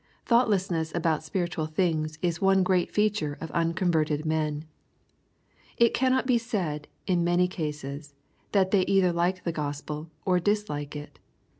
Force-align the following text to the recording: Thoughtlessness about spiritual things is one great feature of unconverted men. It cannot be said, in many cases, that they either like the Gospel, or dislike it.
Thoughtlessness 0.25 0.91
about 0.95 1.21
spiritual 1.23 1.67
things 1.67 2.17
is 2.23 2.41
one 2.41 2.63
great 2.63 2.89
feature 2.89 3.37
of 3.39 3.51
unconverted 3.51 4.25
men. 4.25 4.65
It 5.77 5.93
cannot 5.93 6.25
be 6.25 6.39
said, 6.39 6.87
in 7.05 7.23
many 7.23 7.47
cases, 7.47 8.15
that 8.51 8.71
they 8.71 8.81
either 8.87 9.13
like 9.13 9.43
the 9.43 9.51
Gospel, 9.51 10.09
or 10.25 10.39
dislike 10.39 10.95
it. 10.95 11.19